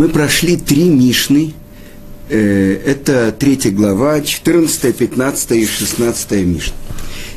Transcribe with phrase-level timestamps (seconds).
[0.00, 1.52] Мы прошли три Мишны.
[2.30, 6.74] Э, это третья глава, 14, 15 и 16 Мишна.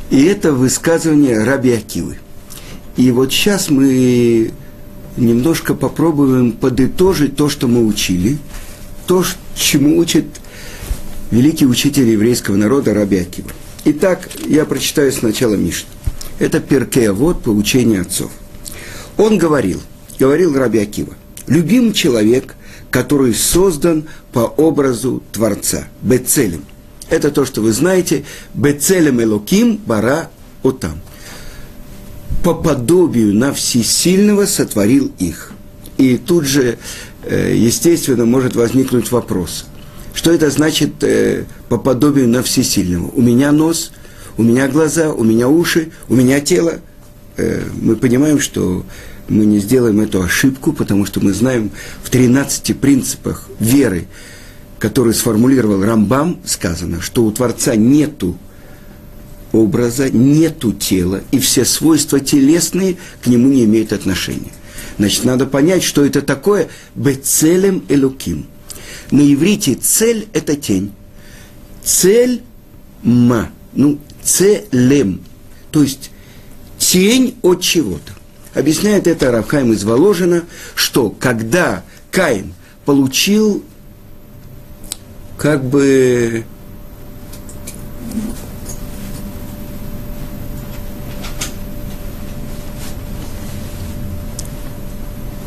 [0.08, 2.16] И это высказывание Раби Акивы.
[2.96, 4.52] И вот сейчас мы
[5.18, 8.38] немножко попробуем подытожить то, что мы учили,
[9.06, 9.22] то,
[9.54, 10.24] чему учит
[11.30, 13.50] великий учитель еврейского народа Раби Акива.
[13.84, 15.90] Итак, я прочитаю сначала Мишну.
[16.38, 18.30] Это Перкея, вот поучение отцов.
[19.18, 19.82] Он говорил,
[20.18, 21.14] говорил Раби Акива,
[21.46, 22.56] любим человек,
[22.94, 26.64] который создан по образу Творца, Бецелем.
[27.10, 30.30] Это то, что вы знаете, Бецелем Элоким Бара
[30.62, 31.00] Отам.
[32.44, 35.50] По подобию на всесильного сотворил их.
[35.96, 36.78] И тут же,
[37.24, 39.66] э, естественно, может возникнуть вопрос.
[40.14, 43.08] Что это значит э, по подобию на всесильного?
[43.08, 43.90] У меня нос,
[44.36, 46.74] у меня глаза, у меня уши, у меня тело.
[47.38, 48.84] Э, мы понимаем, что
[49.28, 51.70] мы не сделаем эту ошибку, потому что мы знаем
[52.02, 54.06] в 13 принципах веры,
[54.78, 58.36] которые сформулировал Рамбам, сказано, что у Творца нету
[59.52, 64.52] образа, нету тела, и все свойства телесные к нему не имеют отношения.
[64.98, 68.46] Значит, надо понять, что это такое «бецелем элуким».
[69.10, 70.92] На иврите цель– это тень.
[71.82, 72.42] Цель–
[73.02, 73.50] ма.
[73.74, 75.20] Ну, целем.
[75.70, 76.10] То есть
[76.78, 78.12] тень от чего-то.
[78.54, 80.44] Объясняет это Равхайм из Воложина,
[80.76, 83.64] что когда Каин получил
[85.36, 86.44] как бы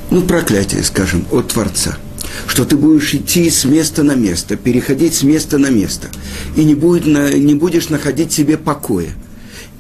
[0.10, 1.98] ну, проклятие, скажем, от Творца.
[2.46, 6.10] Что ты будешь идти с места на место, переходить с места на место,
[6.56, 9.12] и не, будет, не будешь находить себе покоя.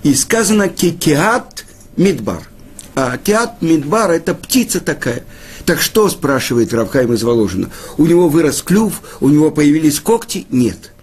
[0.04, 1.66] И сказано кикиат
[1.98, 2.42] мидбар–
[2.98, 5.24] а теат Мидбар– это птица такая.
[5.66, 10.48] Так что, спрашивает Равхайм из Воложина, у него вырос клюв, у него появились когти?
[10.50, 10.94] Нет.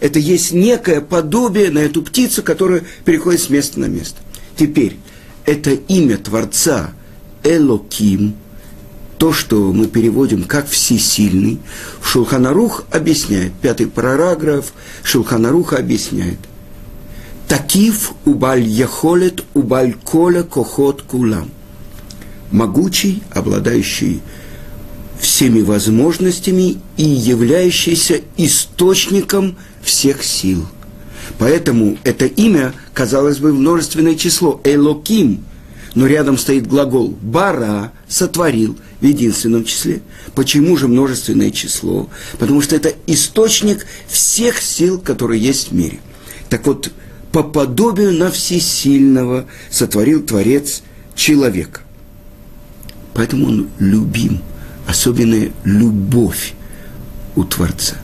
[0.00, 4.16] Это есть некое подобие на эту птицу, которая переходит с места на место.
[4.56, 4.96] Теперь,
[5.44, 6.94] это имя Творца
[7.42, 8.36] Элоким,
[9.18, 11.60] то, что мы переводим как всесильный,
[12.02, 14.72] Шулханарух объясняет, пятый параграф
[15.02, 16.38] Шулханаруха объясняет–
[17.54, 21.52] Такив убаль яхолет убаль коля кохот кулам.
[22.50, 24.22] Могучий, обладающий
[25.20, 30.66] всеми возможностями и являющийся источником всех сил.
[31.38, 35.44] Поэтому это имя, казалось бы, множественное число «элоким»,
[35.94, 40.02] но рядом стоит глагол «бара»– «сотворил» в единственном числе.
[40.34, 42.08] Почему же множественное число?
[42.36, 46.00] Потому что это источник всех сил, которые есть в мире.
[46.48, 46.90] Так вот,
[47.34, 50.84] по подобию на всесильного сотворил Творец
[51.16, 51.80] человека.
[53.12, 54.38] Поэтому он любим,
[54.86, 56.54] особенная любовь
[57.34, 57.96] у Творца.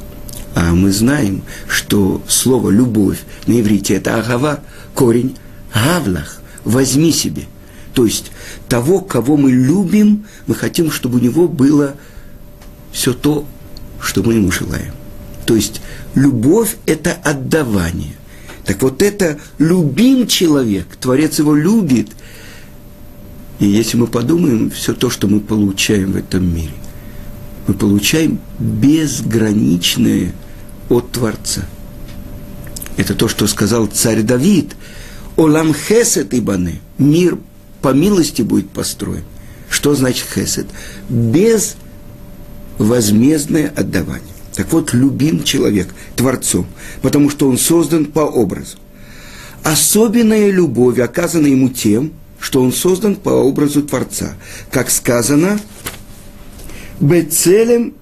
[0.56, 4.64] А мы знаем, что слово «любовь» на иврите– это «агава»,
[4.94, 5.36] корень
[5.72, 7.44] «гавлах», «возьми себе».
[7.94, 8.32] То есть
[8.68, 11.94] того, кого мы любим, мы хотим, чтобы у него было
[12.90, 13.46] все то,
[14.00, 14.92] что мы ему желаем.
[15.46, 15.82] То есть
[16.16, 18.16] любовь– это отдавание.
[18.70, 22.06] Так вот это любим человек, Творец его любит.
[23.58, 26.70] И если мы подумаем, все то, что мы получаем в этом мире,
[27.66, 30.32] мы получаем безграничное
[30.88, 31.62] от Творца.
[32.96, 34.76] Это то, что сказал царь Давид.
[35.34, 36.80] Олам хесет ибаны.
[36.96, 37.38] Мир
[37.82, 39.24] по милости будет построен.
[39.68, 40.68] Что значит хесед?
[41.08, 44.29] Безвозмездное отдавание.
[44.54, 46.66] Так вот, любим человек Творцом,
[47.02, 48.78] потому что он создан по образу.
[49.62, 54.34] Особенная любовь оказана ему тем, что он создан по образу Творца.
[54.70, 55.60] Как сказано,
[56.98, 57.94] «Бецелем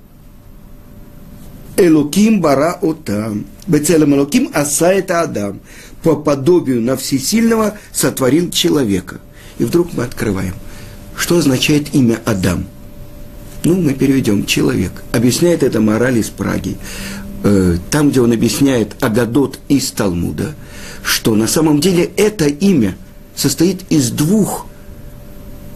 [1.76, 3.46] Элоким бара отам».
[3.66, 5.60] «Бецелем Элоким аса это Адам».
[6.02, 9.20] По подобию на всесильного сотворил человека.
[9.58, 10.54] И вдруг мы открываем,
[11.16, 12.66] что означает имя Адам–
[13.64, 14.92] ну, мы переведем человек.
[15.12, 16.76] Объясняет это мораль из Праги.
[17.42, 20.54] Э, там, где он объясняет Агадот из Талмуда,
[21.02, 22.96] что на самом деле это имя
[23.34, 24.66] состоит из двух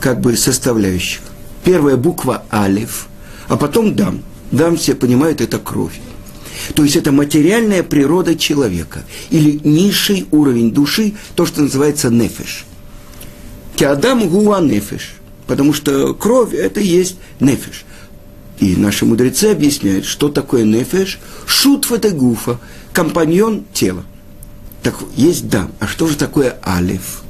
[0.00, 1.20] как бы составляющих.
[1.64, 3.08] Первая буква Алиф,
[3.48, 4.22] а потом Дам.
[4.50, 6.00] Дам все понимают, это кровь.
[6.74, 12.64] То есть это материальная природа человека или низший уровень души, то, что называется нефеш.
[13.76, 15.14] Киадам гуа нефеш
[15.46, 17.84] потому что кровь– это есть нефеш.
[18.58, 21.18] И наши мудрецы объясняют, что такое нефеш.
[21.46, 22.60] Шут гуфа,
[22.92, 24.04] компаньон тела.
[24.82, 25.72] Так есть дам.
[25.80, 27.22] А что же такое алиф?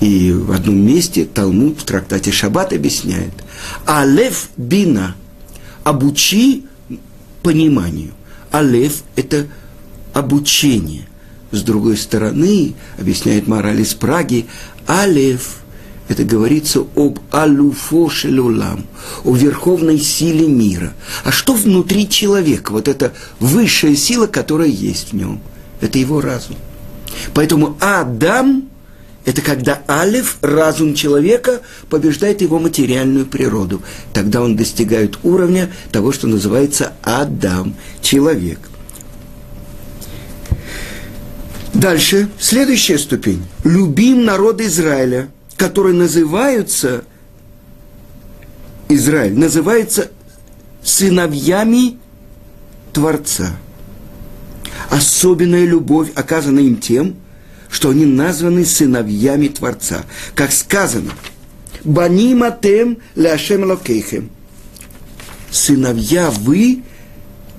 [0.00, 3.32] И в одном месте Талмуд в трактате Шаббат объясняет.
[3.86, 5.14] Алеф бина.
[5.84, 6.64] обучи
[7.42, 8.12] пониманию.
[8.52, 9.46] Алеф– это
[10.14, 11.06] обучение.
[11.52, 14.46] С другой стороны, объясняет мораль из Праги,
[14.88, 15.58] Алеф–
[16.10, 18.84] это говорится об алуфо шелулам,
[19.22, 20.92] о верховной силе мира.
[21.22, 22.72] А что внутри человека?
[22.72, 25.40] Вот эта высшая сила, которая есть в нем.
[25.80, 26.56] Это его разум.
[27.32, 28.68] Поэтому Адам–
[29.24, 33.80] это когда Алиф, разум человека, побеждает его материальную природу.
[34.12, 38.58] Тогда он достигает уровня того, что называется Адам, человек.
[41.72, 43.44] Дальше, следующая ступень.
[43.62, 45.28] Любим народ Израиля,
[45.60, 47.04] который называются
[48.88, 50.10] Израиль, называется
[50.82, 51.98] сыновьями
[52.94, 53.58] Творца.
[54.88, 57.16] Особенная любовь оказана им тем,
[57.70, 60.06] что они названы сыновьями Творца.
[60.34, 61.10] Как сказано,
[61.84, 64.30] «Банима тем ляшем локейхем».
[65.50, 66.84] Сыновья вы,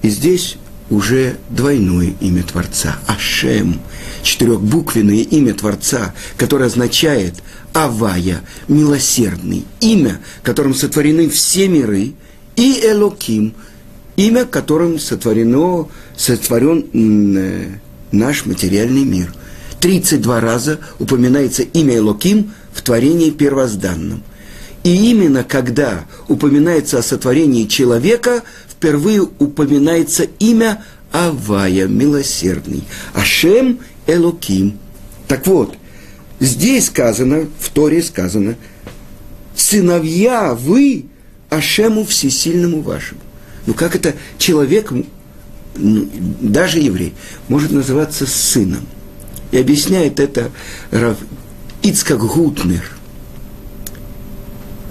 [0.02, 0.58] и здесь
[0.92, 3.80] уже двойное имя Творца, Ашем,
[4.22, 7.36] четырехбуквенное имя Творца, которое означает
[7.74, 12.12] Авая, милосердный, имя, которым сотворены все миры,
[12.58, 13.54] и Элоким,
[14.18, 17.68] имя, которым сотворено, сотворен э,
[18.12, 19.34] наш материальный мир.
[19.80, 24.24] 32 раза упоминается имя Элоким в творении первозданном.
[24.84, 28.44] И именно когда упоминается о сотворении человека,
[28.82, 32.84] впервые упоминается имя Авая, милосердный.
[33.14, 34.80] Ашем Элоким.
[35.28, 35.76] Так вот,
[36.40, 38.56] здесь сказано, в Торе сказано,
[39.56, 41.06] сыновья вы
[41.52, 43.20] Ашему Всесильному вашему.
[43.68, 44.92] Ну как это человек,
[45.76, 46.10] ну,
[46.42, 47.14] даже еврей,
[47.50, 48.88] может называться сыном?
[49.52, 50.50] И объясняет это
[50.90, 51.18] Рав
[51.84, 52.90] Ицкак Гутнер.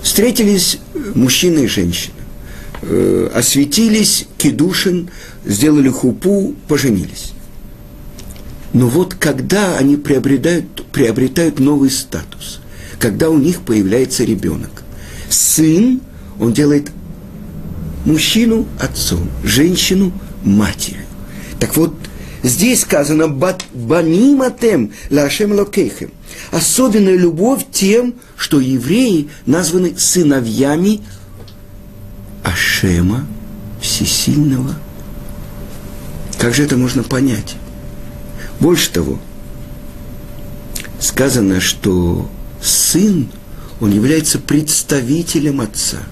[0.01, 0.79] Встретились
[1.17, 2.15] мужчина и женщина,
[2.83, 5.11] э, осветились, кедушин,
[5.45, 7.33] сделали хупу, поженились.
[8.73, 12.61] Но вот когда они приобретают, приобретают новый статус,
[12.99, 14.83] когда у них появляется ребенок,
[15.29, 16.01] сын,
[16.39, 16.91] он делает
[18.05, 20.13] мужчину отцом, женщину
[20.45, 21.03] матерью.
[21.59, 21.95] Так вот,
[22.43, 26.13] здесь сказано «баниматем лашем локейхем».
[26.53, 31.01] Особенная любовь тем, что евреи названы сыновьями
[32.53, 33.27] Ашема
[33.81, 34.75] Всесильного.
[36.39, 37.57] Как же это можно понять?
[38.61, 39.19] Больше того,
[40.99, 42.31] сказано, что
[42.63, 43.29] сын,
[43.81, 45.99] он является представителем отца–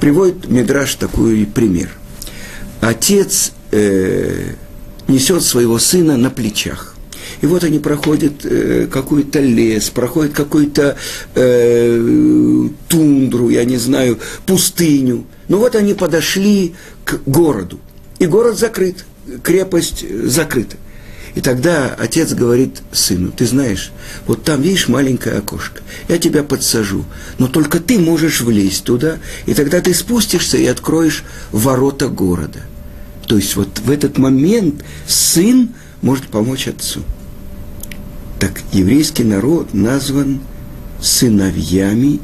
[0.00, 1.90] Приводит Мидраш такой пример.
[2.80, 4.54] Отец э,
[5.08, 6.96] несет своего сына на плечах.
[7.40, 10.96] И вот они проходят э, какой-то лес, проходят какую-то
[11.34, 15.24] э, тундру, я не знаю, пустыню.
[15.48, 16.74] Ну вот они подошли
[17.04, 17.80] к городу.
[18.18, 19.04] И город закрыт,
[19.42, 20.76] крепость закрыта.
[21.34, 23.92] И тогда отец говорит сыну, ты знаешь,
[24.26, 27.04] вот там, видишь, маленькое окошко, я тебя подсажу,
[27.38, 31.22] но только ты можешь влезть туда, и тогда ты спустишься и откроешь
[31.52, 32.60] ворота города.
[33.26, 35.70] То есть вот в этот момент сын
[36.02, 37.00] может помочь отцу.
[38.40, 40.40] Так еврейский народ назван
[41.00, 42.20] сыновьями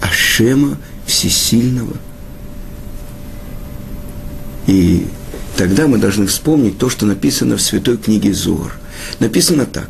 [0.00, 1.94] Ашема Всесильного.
[4.66, 5.06] И
[5.56, 8.72] тогда мы должны вспомнить то, что написано в святой книге Зор.
[9.20, 9.88] Написано так.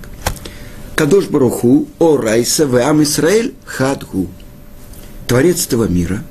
[0.96, 4.28] Кадош Баруху, о Райса, Веам Исраэль, Хадгу.
[5.26, 6.22] Творец этого мира,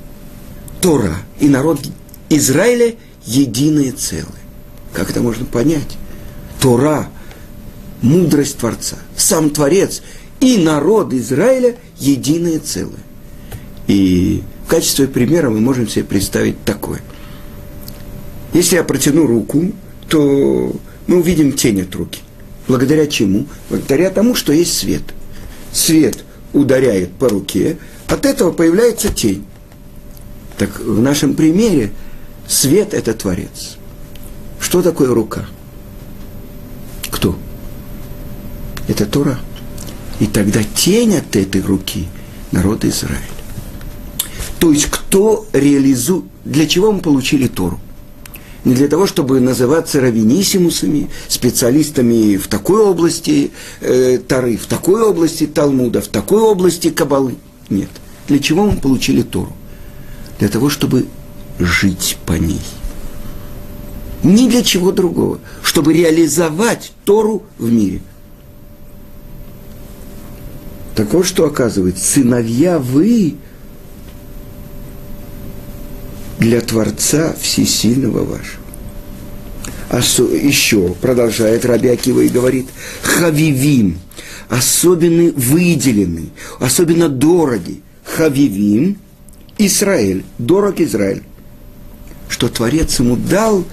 [0.80, 1.80] Тора и народ
[2.28, 2.94] Израиля
[3.26, 4.26] единое целое.
[4.92, 5.96] Как это можно понять?
[6.60, 7.08] Тора,
[8.02, 10.02] мудрость Творца, сам Творец
[10.40, 13.00] и народ Израиля единое целое.
[13.86, 17.00] И в качестве примера мы можем себе представить такое.
[18.52, 19.72] Если я протяну руку,
[20.08, 20.72] то
[21.06, 22.20] мы увидим тень от руки.
[22.68, 23.46] Благодаря чему?
[23.68, 25.02] Благодаря тому, что есть свет.
[25.72, 27.78] Свет ударяет по руке,
[28.08, 29.44] от этого появляется тень.
[30.58, 31.90] Так в нашем примере
[32.46, 33.76] свет– это Творец.
[34.58, 35.46] Что такое рука?
[37.10, 37.38] Кто?
[38.88, 39.38] Это Тора.
[40.18, 42.08] И тогда тень от этой руки–
[42.52, 43.20] народ Израиля.
[44.58, 46.24] То есть кто реализует...
[46.44, 47.80] Для чего мы получили Тору?
[48.64, 55.46] не для того, чтобы называться равенисимусами, специалистами в такой области э, Тары, в такой области
[55.46, 57.36] Талмуда, в такой области Кабалы.
[57.70, 57.88] Нет.
[58.28, 59.52] Для чего мы получили Тору?
[60.38, 61.06] Для того, чтобы
[61.58, 62.60] жить по ней.
[64.22, 65.40] Ни для чего другого.
[65.62, 68.02] Чтобы реализовать Тору в мире.
[70.94, 73.36] Так вот, что оказывается, сыновья вы
[76.38, 78.60] для Творца Всесильного вашего.
[79.90, 82.68] А еще продолжает Раби Акива и говорит,
[83.02, 83.98] хавивим,
[84.48, 86.30] особенно выделенный,
[86.60, 88.98] особенно дороги, хавивим,
[89.58, 91.22] Израиль, дорог Израиль,
[92.28, 93.64] что Творец ему дал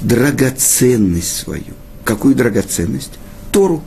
[0.00, 1.74] драгоценность свою.
[2.04, 3.18] Какую драгоценность?
[3.52, 3.82] Тору.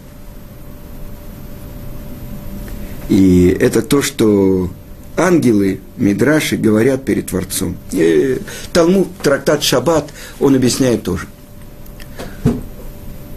[3.10, 4.70] И это то, что
[5.16, 7.78] ангелы, мидраши говорят перед Творцом.
[7.92, 8.40] И
[8.72, 11.28] Талмуд, трактат Шаббат, он объясняет тоже.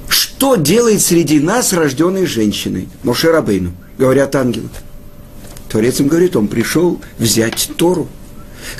[0.08, 2.88] Что делает среди нас рожденной женщиной?
[3.02, 4.68] Моше Рабейну, говорят ангелы.
[5.68, 8.08] Творец им говорит, он пришел взять Тору.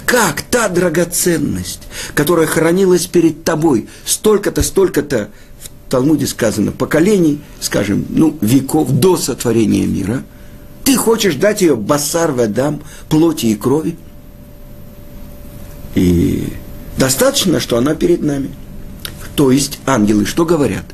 [0.05, 1.83] Как та драгоценность,
[2.15, 9.87] которая хранилась перед тобой столько-то, столько-то, в Талмуде сказано, поколений, скажем, ну, веков до сотворения
[9.87, 10.25] мира,
[10.87, 13.97] ты хочешь дать ее басар вадам, плоти и крови?
[15.97, 16.53] И
[16.97, 18.51] достаточно, что она перед нами.
[19.35, 20.85] То есть ангелы что говорят?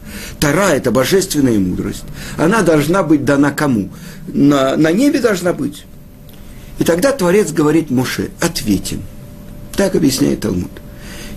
[0.41, 2.05] Тара– это божественная мудрость.
[2.39, 3.91] Она должна быть дана кому?
[4.29, 5.85] На, на небе должна быть.
[6.79, 9.03] И тогда Творец говорит Моше, ответим.
[9.77, 10.71] Так объясняет Талмуд.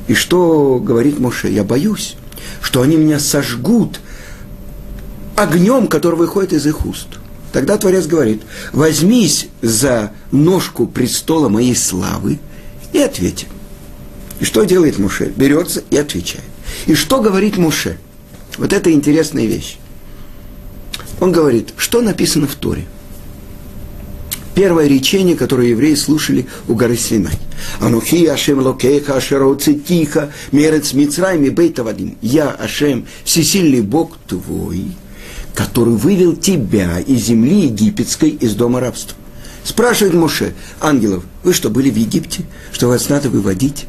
[0.07, 1.51] И что говорит Моше?
[1.51, 2.15] Я боюсь,
[2.61, 3.99] что они меня сожгут
[5.35, 7.07] огнем, который выходит из их уст.
[7.55, 8.41] Тогда Творец говорит,
[8.73, 12.37] возьмись за ножку престола моей славы
[12.91, 13.45] и ответь.
[14.41, 15.31] И что делает Муше?
[15.33, 16.43] Берется и отвечает.
[16.85, 17.97] И что говорит Муше?
[18.57, 19.77] Вот это интересная вещь.
[21.21, 22.83] Он говорит, что написано в Торе–
[24.53, 27.37] первое речение, которое евреи слушали у горы Синай.
[27.79, 32.17] Анухи Ашем Локеха Ашероцитиха Мерец Мицраем и Бейта Вадим.
[32.21, 34.87] Я, Ашем, всесильный Бог твой,
[35.55, 39.17] который вывел тебя из земли египетской, из дома рабства.
[39.63, 42.43] Спрашивает Моше, ангелов, вы что, были в Египте?
[42.71, 43.87] Что вас надо выводить?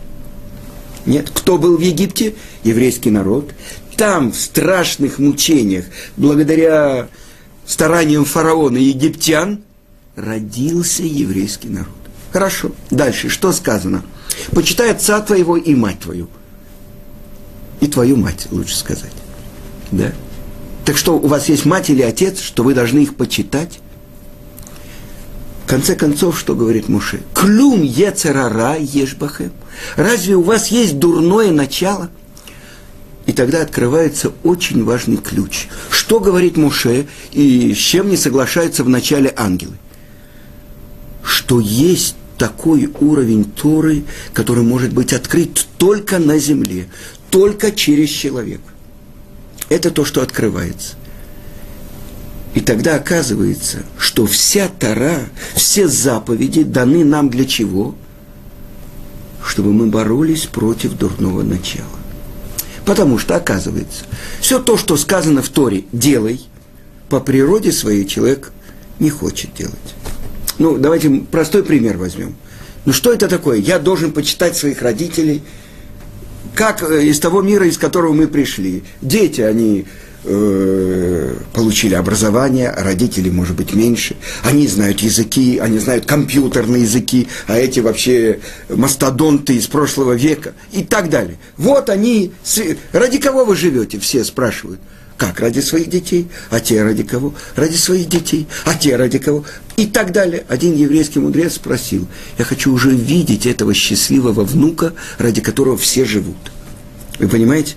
[1.05, 1.31] Нет.
[1.35, 2.35] Кто был в Египте?
[2.65, 3.53] Еврейский народ.
[3.97, 5.85] Там, в страшных мучениях,
[6.17, 7.09] благодаря
[7.67, 9.61] стараниям фараона и египтян,
[10.15, 11.89] родился еврейский народ.
[12.33, 12.73] Хорошо.
[12.91, 14.03] Дальше, что сказано?
[14.53, 16.29] Почитай отца твоего и мать твою.
[17.81, 19.13] И твою мать, лучше сказать.
[19.91, 20.13] Да?
[20.87, 23.81] Так что, у вас есть мать или отец, что вы должны их почитать?
[25.65, 27.21] В конце концов, что говорит Муше?
[27.35, 29.53] Клюм ецерара ешбахем.
[29.97, 32.09] Разве у вас есть дурное начало?
[33.27, 35.67] И тогда открывается очень важный ключ.
[35.91, 39.77] Что говорит Муше и с чем не соглашаются в начале ангелы?
[41.27, 46.89] что есть такой уровень Торы, который может быть открыт только на земле,
[47.31, 48.76] только через человека.
[49.69, 50.95] Это то, что открывается.
[52.55, 55.21] И тогда оказывается, что вся Тора,
[55.55, 57.95] все заповеди даны нам для чего?
[59.45, 61.85] Чтобы мы боролись против дурного начала.
[62.87, 64.05] Потому что, оказывается,
[64.41, 66.41] все то, что сказано в Торе, делай,
[67.09, 68.53] по природе своей человек
[69.01, 69.75] не хочет делать.
[70.59, 72.37] Ну, давайте простой пример возьмем.
[72.85, 73.59] Ну, что это такое?
[73.59, 75.43] Я должен почитать своих родителей,
[76.55, 78.83] как э, из того мира, из которого мы пришли.
[79.01, 79.87] Дети, они
[80.25, 84.17] э, получили образование, родители, может быть, меньше.
[84.43, 90.83] Они знают языки, они знают компьютерные языки, а эти вообще мастодонты из прошлого века и
[90.83, 91.39] так далее.
[91.57, 92.33] Вот они,
[92.93, 94.81] ради кого вы живете, все спрашивают.
[95.17, 95.41] Как?
[95.41, 96.29] Ради своих детей.
[96.51, 97.35] А те ради кого?
[97.55, 98.47] Ради своих детей.
[98.65, 99.45] А те ради кого?
[99.77, 100.45] И так далее.
[100.49, 102.07] Один еврейский мудрец спросил,
[102.39, 106.37] я хочу уже видеть этого счастливого внука, ради которого все живут.
[107.19, 107.77] Вы понимаете?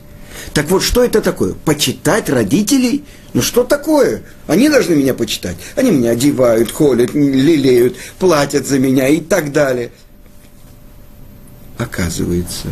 [0.53, 1.53] Так вот, что это такое?
[1.53, 3.03] Почитать родителей?
[3.33, 4.23] Ну что такое?
[4.47, 5.57] Они должны меня почитать.
[5.75, 9.91] Они меня одевают, холят, лелеют, платят за меня и так далее.
[11.77, 12.67] Оказывается,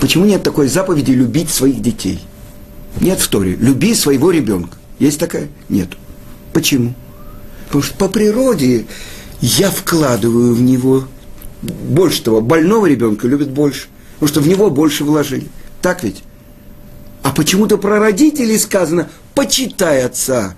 [0.00, 2.20] почему нет такой заповеди любить своих детей–
[3.00, 3.56] нет в Торе.
[3.56, 4.76] Люби своего ребенка.
[4.98, 5.48] Есть такая?
[5.68, 5.90] Нет.
[6.52, 6.94] Почему?
[7.66, 8.86] Потому что по природе
[9.40, 11.04] я вкладываю в него
[11.62, 12.40] больше того.
[12.40, 13.88] Больного ребенка любят больше.
[14.14, 15.48] Потому что в него больше вложили.
[15.80, 16.22] Так ведь?
[17.22, 20.54] А почему-то про родителей сказано «почитай отца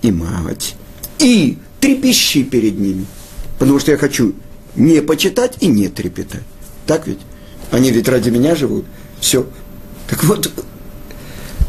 [0.00, 0.74] и мать,
[1.18, 3.06] и трепещи перед ними».
[3.58, 4.34] Потому что я хочу
[4.74, 6.42] не почитать и не трепетать.
[6.86, 7.20] Так ведь?
[7.70, 8.84] Они ведь ради меня живут.
[9.20, 9.46] Все.
[10.08, 10.50] Так вот,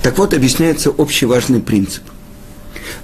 [0.03, 2.03] так вот, объясняется общий важный принцип.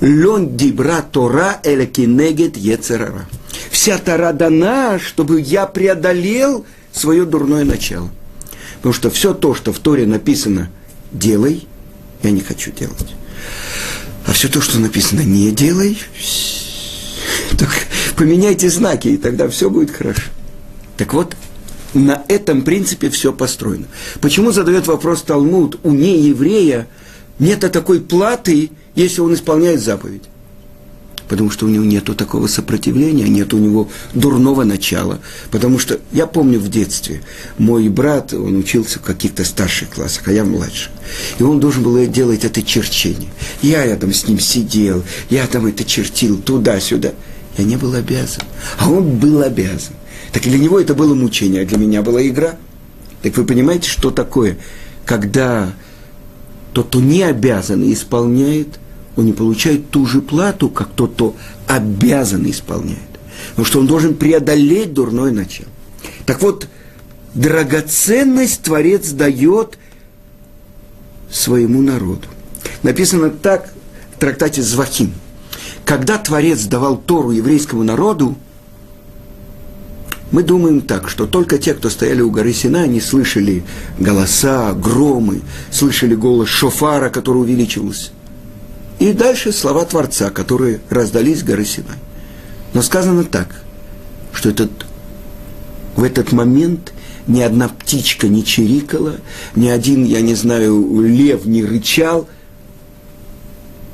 [0.01, 3.25] Лон дибра Тора элекинегет ецерара.
[3.71, 8.09] Вся Тора дана, чтобы я преодолел свое дурное начало.
[8.77, 10.69] Потому что все то, что в Торе написано
[11.11, 11.67] «делай»,
[12.21, 13.15] я не хочу делать.
[14.25, 15.97] А все то, что написано «не делай»,
[17.57, 17.69] так
[18.17, 20.23] поменяйте знаки, и тогда все будет хорошо.
[20.97, 21.33] Так вот,
[21.93, 23.85] на этом принципе все построено.
[24.21, 26.87] Почему задает вопрос Талмуд, у нееврея
[27.39, 30.23] нет такой платы, если он исполняет заповедь?
[31.29, 35.19] Потому что у него нет такого сопротивления, нет у него дурного начала.
[35.51, 37.21] Потому что я помню в детстве,
[37.59, 40.89] мой брат, он учился в каких-то старших классах, а я младше.
[41.37, 43.29] И он должен был делать это черчение.
[43.61, 47.13] Я рядом с ним сидел, я там это чертил туда-сюда.
[47.59, 48.43] Я не был обязан.
[48.79, 49.93] А он был обязан.
[50.31, 52.57] Так для него это было мучение, а для меня была игра.
[53.21, 54.57] Так вы понимаете, что такое,
[55.05, 55.73] когда
[56.73, 58.79] тот, кто не обязан и исполняет,
[59.15, 61.35] он не получает ту же плату, как тот, кто
[61.67, 62.99] обязан исполняет.
[63.49, 65.69] Потому что он должен преодолеть дурное начало.
[66.25, 66.67] Так вот,
[67.33, 69.77] драгоценность Творец дает
[71.29, 72.27] своему народу.
[72.83, 73.73] Написано так
[74.15, 75.13] в трактате Звахим.
[75.85, 78.37] Когда Творец давал Тору еврейскому народу,
[80.31, 83.63] мы думаем так, что только те, кто стояли у горы Сина, они слышали
[83.97, 88.11] голоса, громы, слышали голос шофара, который увеличивался.
[88.99, 91.97] И дальше слова Творца, которые раздались с горы Синай.
[92.73, 93.63] Но сказано так,
[94.33, 94.71] что этот,
[95.95, 96.93] в этот момент
[97.25, 99.15] ни одна птичка не чирикала,
[99.55, 102.27] ни один, я не знаю, лев не рычал–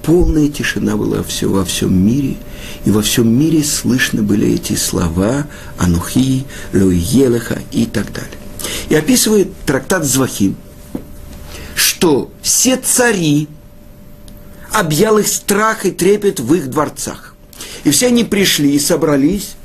[0.06, 2.38] полная тишина была все во всем мире,
[2.86, 5.48] и во всем мире слышны были эти слова
[5.78, 8.38] Анухи, Луиелеха и так далее.
[8.90, 10.56] И описывает трактат Звахим,
[11.76, 13.48] что все цари
[14.72, 17.36] объял их страх и трепет в их дворцах.
[17.84, 19.56] И все они пришли и собрались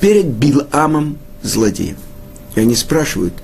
[0.00, 1.96] перед Биламом злодеем.
[2.54, 3.34] И они спрашивают,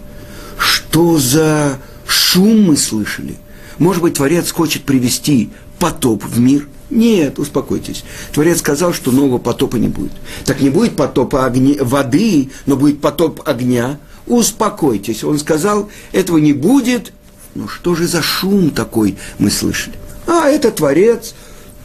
[0.59, 3.37] что за шум мы слышали?
[3.79, 6.69] Может быть, Творец хочет привести потоп в мир?
[6.91, 8.05] Нет, успокойтесь.
[8.33, 10.13] Творец сказал, что нового потопа не будет.
[10.45, 13.99] Так не будет потопа огня, воды, но будет потоп огня.
[14.27, 15.25] Успокойтесь.
[15.25, 17.13] Он сказал, этого не будет.
[17.55, 19.97] Ну что же за шум такой мы слышали?
[20.27, 21.35] А, это Творец,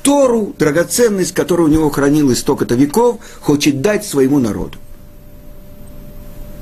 [0.04, 4.78] Тору, драгоценность, которая у него хранилась столько-то веков, хочет дать своему народу.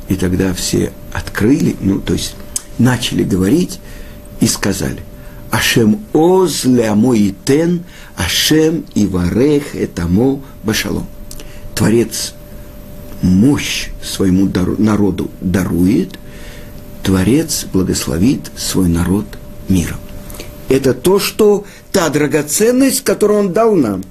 [0.08, 2.36] И тогда все открыли, ну, то есть
[2.78, 3.80] начали говорить
[4.40, 5.04] и сказали,
[5.58, 7.84] Ашем оз леамо итен,
[8.16, 11.08] Ашем и варех этамо башалом.
[11.74, 12.36] Творец
[13.24, 16.20] мощь своему народу дарует,
[17.02, 19.26] Творец благословит свой народ
[19.68, 19.98] миром.
[20.70, 24.04] Это то, что та драгоценность, которую он дал нам.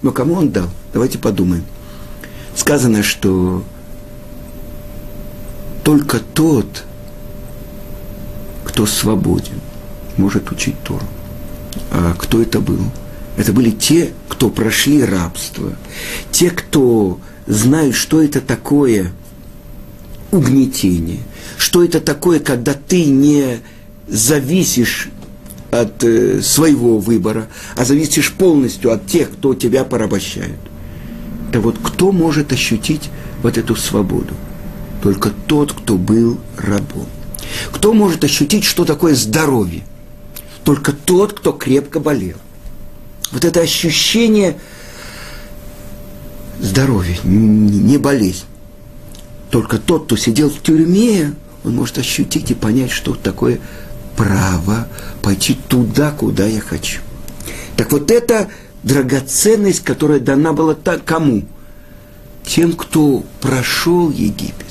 [0.00, 0.70] Но кому он дал?
[0.94, 1.64] Давайте подумаем.
[2.56, 3.62] Сказано, что
[5.84, 6.84] только тот,
[8.64, 9.60] кто свободен,
[10.20, 11.04] может учить Тору.
[11.90, 12.80] А кто это был?
[13.36, 15.72] Это были те, кто прошли рабство,
[16.30, 19.12] те, кто знают, что это такое
[20.30, 21.20] угнетение,
[21.56, 23.60] что это такое, когда ты не
[24.06, 25.08] зависишь
[25.70, 30.58] от э, своего выбора, а зависишь полностью от тех, кто тебя порабощает.
[31.52, 33.10] Да вот кто может ощутить
[33.42, 34.34] вот эту свободу?
[35.02, 37.06] Только тот, кто был рабом.
[37.72, 39.82] Кто может ощутить, что такое здоровье?
[40.64, 42.36] Только тот, кто крепко болел.
[43.32, 44.58] Вот это ощущение
[46.60, 48.44] здоровья, не болезнь.
[49.50, 53.60] Только тот, кто сидел в тюрьме, он может ощутить и понять, что такое
[54.16, 54.88] право
[55.22, 57.00] пойти туда, куда я хочу.
[57.76, 58.48] Так вот это
[58.82, 61.44] драгоценность, которая дана была так, кому?
[62.44, 64.66] Тем, кто прошел Египет,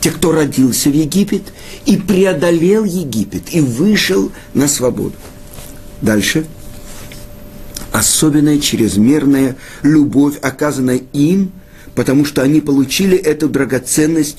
[0.00, 1.52] те, кто родился в Египет
[1.86, 5.14] и преодолел Египет и вышел на свободу.
[6.02, 6.46] Дальше.
[7.92, 11.52] Особенная чрезмерная любовь, оказанная им,
[11.94, 14.36] потому что они получили эту драгоценность,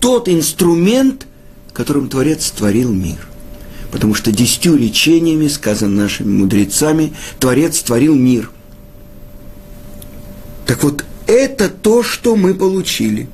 [0.00, 1.26] тот инструмент,
[1.72, 3.28] которым Творец творил мир.
[3.90, 8.50] Потому что десятью речениями, сказано нашими мудрецами, Творец творил мир.
[10.66, 13.28] Так вот, это то, что мы получили.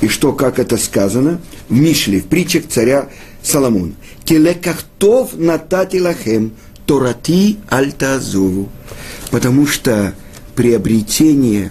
[0.00, 3.08] И что, как это сказано, в Мишле, в притчах царя
[3.44, 3.92] Соломона.
[4.24, 6.52] Келекахтов натати лахем,
[6.86, 8.68] Торати альтазову,
[9.30, 10.12] потому что
[10.54, 11.70] приобретение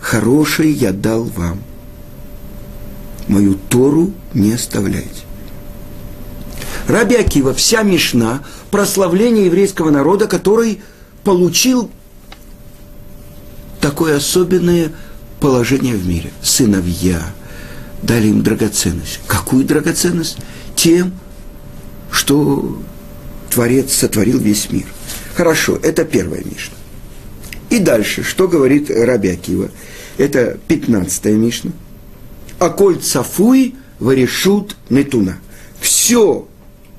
[0.00, 1.58] хорошее я дал вам.
[3.28, 5.22] Мою Тору не оставляйте.
[6.86, 10.80] Раби Акива, вся Мишна, прославление еврейского народа, который
[11.24, 11.90] получил
[13.80, 14.92] такое особенное
[15.40, 16.30] положение в мире.
[16.42, 17.32] Сыновья
[18.02, 19.20] дали им драгоценность.
[19.26, 20.38] Какую драгоценность?
[20.76, 21.12] Тем,
[22.10, 22.78] что
[23.50, 24.84] Творец сотворил весь мир.
[25.34, 26.76] Хорошо, это первая Мишна.
[27.70, 29.70] И дальше, что говорит Раби Акива?
[30.18, 31.72] Это 15 Мишна.
[32.58, 35.38] А коль цафуй варешут метуна.
[35.80, 36.46] Все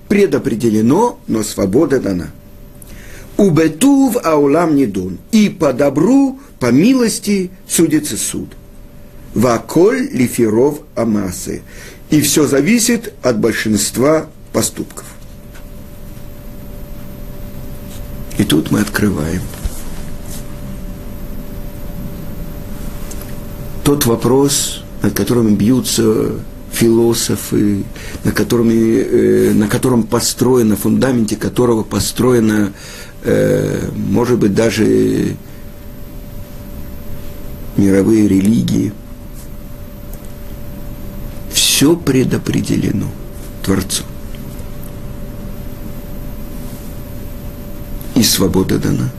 [0.07, 2.31] предопределено, но свобода дана.
[3.37, 5.19] У бетув аулам не дон.
[5.31, 8.49] И по добру, по милости судится суд.
[9.35, 11.61] Ваколь лиферов амасы.
[12.09, 15.05] И все зависит от большинства поступков.
[18.37, 19.41] И тут мы открываем
[23.87, 26.31] тот вопрос, над которым бьются
[26.73, 27.85] философы,
[28.25, 32.73] на, которыми, э, на котором построено, фундаменте которого построена,
[33.23, 35.37] э, может быть, даже
[37.77, 38.91] мировые религии.
[41.77, 43.05] Все предопределено
[43.61, 44.07] Творцом.
[48.15, 49.11] И свобода дана.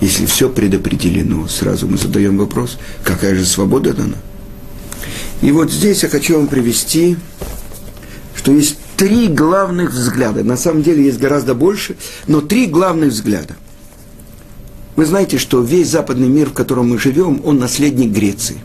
[0.00, 4.16] Если все предопределено, сразу мы задаем вопрос, какая же свобода дана?
[5.42, 7.16] И вот здесь я хочу вам привести,
[8.34, 10.42] что есть три главных взгляда.
[10.42, 11.94] На самом деле есть гораздо больше,
[12.26, 13.54] но три главных взгляда.
[14.96, 18.56] Вы знаете, что весь западный мир, в котором мы живем, он наследник Греции.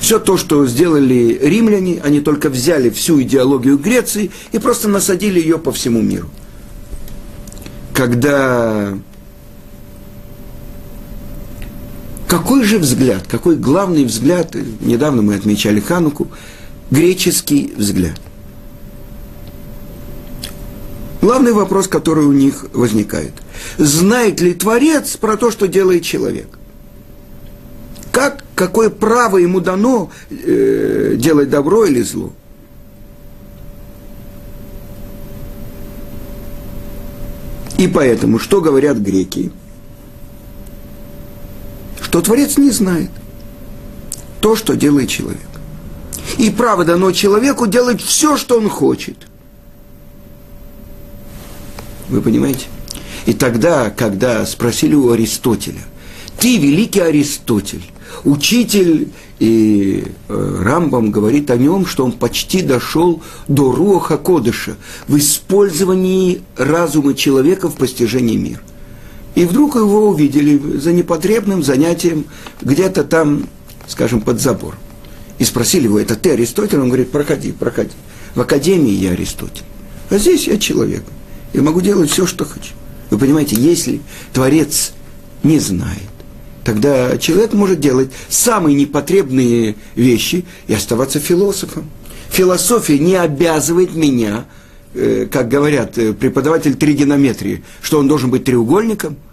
[0.00, 5.58] Все то, что сделали римляне, они только взяли всю идеологию Греции и просто насадили ее
[5.58, 6.28] по всему миру.
[7.92, 8.96] Когда
[12.28, 16.28] Какой же взгляд, какой главный взгляд, недавно мы отмечали Хануку,
[16.90, 18.20] греческий взгляд.
[21.22, 23.32] Главный вопрос, который у них возникает.
[23.78, 26.48] Знает ли Творец про то, что делает человек?
[28.12, 32.32] Как, какое право ему дано э, делать добро или зло?
[37.78, 39.52] И поэтому, что говорят греки?
[42.08, 43.10] что Творец не знает
[44.40, 45.46] то, что делает человек.
[46.38, 49.16] И право дано человеку делать все, что он хочет.
[52.08, 52.66] Вы понимаете?
[53.26, 55.82] И тогда, когда спросили у Аристотеля,
[56.38, 57.84] ты великий Аристотель,
[58.24, 64.76] учитель, и э, Рамбам говорит о нем, что он почти дошел до Руаха Кодыша
[65.06, 68.60] в использовании разума человека в постижении мира.
[69.34, 72.24] И вдруг его увидели за непотребным занятием
[72.60, 73.48] где-то там,
[73.86, 74.74] скажем, под забор.
[75.38, 76.80] И спросили его, это ты Аристотель?
[76.80, 77.92] Он говорит, проходи, проходи.
[78.34, 79.62] В академии я Аристотель.
[80.10, 81.04] А здесь я человек.
[81.52, 82.72] Я могу делать все, что хочу.
[83.10, 84.00] Вы понимаете, если
[84.32, 84.92] Творец
[85.42, 86.10] не знает,
[86.68, 91.88] тогда человек может делать самые непотребные вещи и оставаться философом.
[92.30, 94.44] Философия не обязывает меня,
[94.94, 99.16] э, как говорят э, преподаватель тригонометрии, что он должен быть треугольником–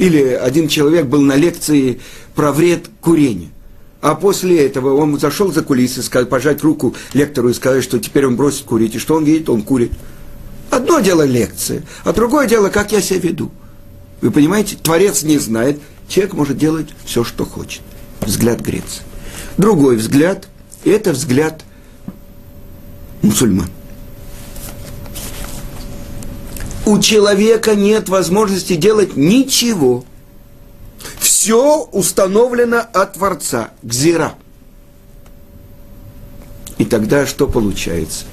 [0.00, 2.00] или один человек был на лекции
[2.34, 3.50] про вред курения.
[4.00, 8.26] А после этого он зашел за кулисы, сказал, пожать руку лектору и сказать, что теперь
[8.26, 8.94] он бросит курить.
[8.94, 9.50] И что он видит?
[9.50, 9.92] Он курит.
[10.70, 13.50] Одно дело лекция, а другое дело, как я себя веду.
[14.22, 14.76] Вы понимаете?
[14.82, 15.78] Творец не знает.
[16.10, 17.80] Человек может делать все, что хочет.
[18.20, 19.02] Взгляд Греции.
[19.56, 20.46] Другой взгляд–
[20.84, 21.64] это взгляд
[23.22, 23.70] мусульман.
[26.90, 30.04] у человека нет возможности делать ничего.
[31.20, 34.34] Все установлено от Творца, гзира.
[36.78, 38.24] И тогда что получается?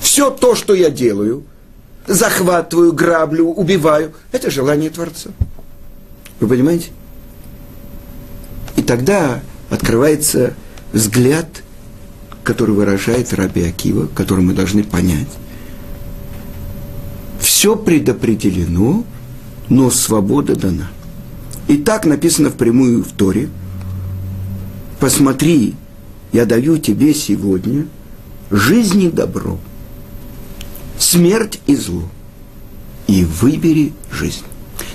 [0.00, 1.44] Все то, что я делаю,
[2.06, 5.30] захватываю, граблю, убиваю, это желание Творца.
[6.40, 6.90] Вы понимаете?
[8.76, 10.54] И тогда открывается
[10.92, 11.48] взгляд,
[12.44, 15.28] который выражает Раби Акива, который мы должны понять
[17.46, 19.04] все предопределено,
[19.68, 20.88] но свобода дана.
[21.68, 23.48] И так написано впрямую в Торе.
[25.00, 25.74] Посмотри,
[26.32, 27.86] я даю тебе сегодня
[28.50, 29.58] жизнь и добро,
[30.98, 32.02] смерть и зло,
[33.06, 34.44] и выбери жизнь.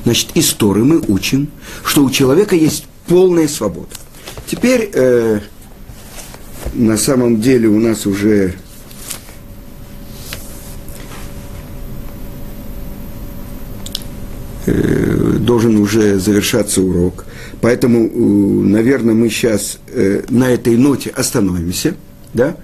[0.03, 1.49] Значит, из Торы мы учим,
[1.83, 3.89] что у человека есть полная свобода.
[4.47, 5.39] Теперь э,
[6.73, 8.55] на самом деле у нас уже
[14.67, 17.25] Э, должен уже завершаться урок.
[17.61, 21.95] Поэтому, э, наверное, мы сейчас э, на этой ноте остановимся.
[22.33, 22.55] Да?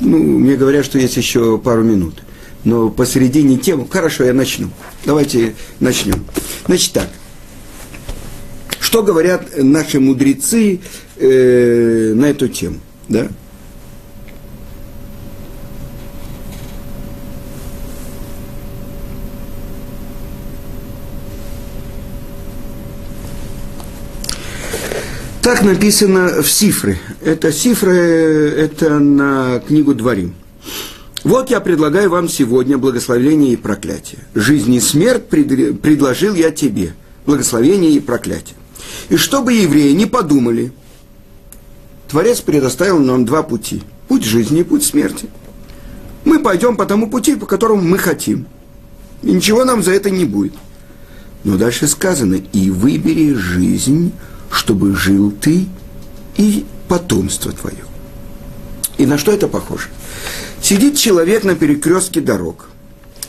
[0.00, 2.22] Ну, мне говорят, что есть еще пару минут.
[2.64, 3.86] Но посередине темы...
[3.88, 4.70] Хорошо, я начну.
[5.04, 6.24] Давайте начнем.
[6.66, 7.08] Значит так.
[8.86, 10.78] Что говорят наши мудрецы
[11.16, 12.78] э, на эту тему?
[13.08, 13.26] Да?
[25.42, 26.96] Так написано в Сифре.
[27.24, 30.36] Это Сифры, это на книгу Дворим.
[31.24, 34.20] Вот я предлагаю вам сегодня благословение и проклятие.
[34.36, 36.92] Жизнь и смерть пред, предложил я тебе.
[37.26, 38.54] Благословение и проклятие.
[39.08, 40.72] И чтобы евреи не подумали,
[42.08, 43.82] Творец предоставил нам два пути.
[44.08, 45.28] Путь жизни и путь смерти.
[46.24, 48.46] Мы пойдем по тому пути, по которому мы хотим.
[49.22, 50.54] И ничего нам за это не будет.
[51.44, 54.12] Но дальше сказано, и выбери жизнь,
[54.50, 55.66] чтобы жил ты
[56.36, 57.84] и потомство твое.
[58.98, 59.88] И на что это похоже?
[60.60, 62.68] Сидит человек на перекрестке дорог.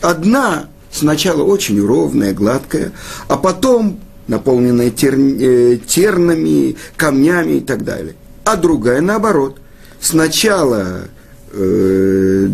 [0.01, 2.91] Одна сначала очень ровная, гладкая,
[3.27, 8.15] а потом наполненная тер, э, тернами, камнями и так далее.
[8.43, 9.59] А другая наоборот.
[9.99, 11.07] Сначала
[11.51, 12.49] э,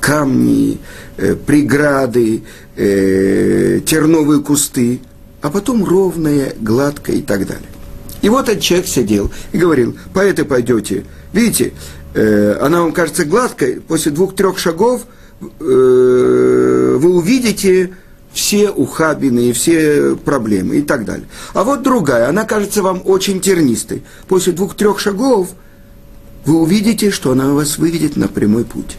[0.00, 0.78] камни,
[1.16, 2.42] э, преграды,
[2.76, 5.00] э, терновые кусты,
[5.42, 7.68] а потом ровная, гладкая и так далее.
[8.22, 11.04] И вот этот человек сидел и говорил, по этой пойдете.
[11.32, 11.74] Видите,
[12.14, 15.02] э, она вам кажется гладкой, после двух-трех шагов
[15.40, 17.94] э, вы увидите
[18.34, 21.26] все ухабины и все проблемы и так далее.
[21.54, 24.02] А вот другая, она кажется вам очень тернистой.
[24.26, 25.50] После двух-трех шагов
[26.44, 28.96] вы увидите, что она вас выведет на прямой путь.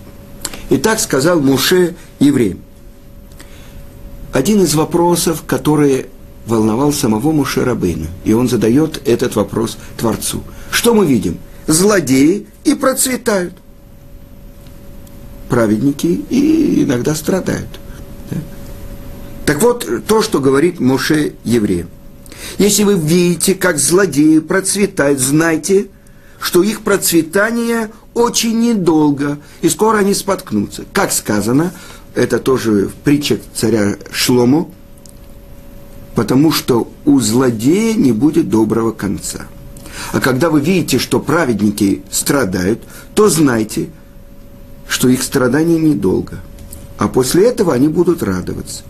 [0.69, 2.59] И так сказал Муше евреям.
[4.31, 6.07] Один из вопросов, который
[6.47, 8.07] волновал самого Муше Рабейна.
[8.23, 10.43] И он задает этот вопрос Творцу.
[10.71, 11.37] Что мы видим?
[11.67, 13.53] Злодеи и процветают.
[15.49, 17.67] Праведники и иногда страдают.
[19.45, 21.89] Так вот, то, что говорит Муше евреям.
[22.57, 25.87] Если вы видите, как злодеи процветают, знайте,
[26.39, 30.85] что их процветание очень недолго, и скоро они споткнутся.
[30.93, 31.73] Как сказано,
[32.13, 34.71] это тоже в притчах царя Шлому–
[36.15, 39.41] потому что у злодея не будет доброго конца.
[40.13, 42.81] А когда вы видите, что праведники страдают,
[43.13, 43.89] то знайте,
[44.87, 46.39] что их страдания недолго.
[46.97, 48.83] А после этого они будут радоваться,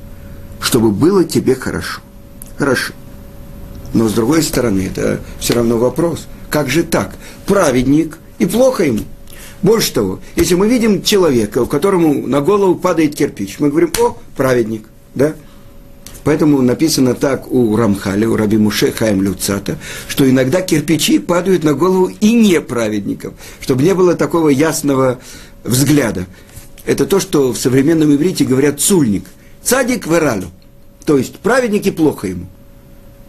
[0.66, 2.02] чтобы было тебе хорошо.
[2.58, 2.94] Хорошо.
[3.94, 6.28] Но с другой стороны, это все равно вопрос.
[6.50, 7.16] Как же так?
[7.46, 9.04] Праведник, и плохо ему.
[9.62, 14.18] Больше того, если мы видим человека, у которому на голову падает кирпич, мы говорим, о,
[14.36, 15.36] праведник, да?
[16.24, 21.76] Поэтому написано так у Рамхаля, у Раби Муше Хаим Люцата, что иногда кирпичи падают на
[21.76, 25.20] голову и неправедников, чтобы не было такого ясного
[25.64, 26.26] взгляда.
[26.88, 29.26] Это то, что в современном иврите говорят цульник.
[29.66, 30.48] Цадик вералю.
[31.06, 32.46] То есть праведники плохо ему.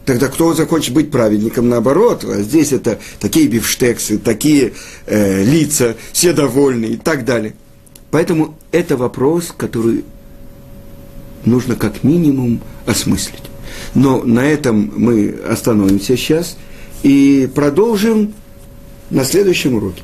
[0.05, 4.73] Тогда кто захочет быть праведником, наоборот, а здесь это такие бифштексы, такие
[5.05, 7.55] э, лица, все довольны и так далее.
[8.09, 10.05] Поэтому это вопрос, который
[11.43, 13.43] нужно как минимум осмыслить.
[13.95, 16.57] Но на этом мы остановимся сейчас
[17.03, 18.33] и продолжим
[19.09, 20.03] на следующем уроке.